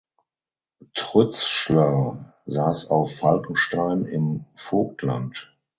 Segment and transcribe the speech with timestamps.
[0.95, 5.53] Trützschler saß auf Falkenstein im Vogtland.